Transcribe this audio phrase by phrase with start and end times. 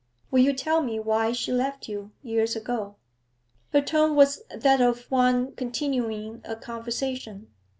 [0.31, 2.95] Will you tell me why she left you, years ago?'
[3.71, 7.51] Her tone was that of one continuing a conversation.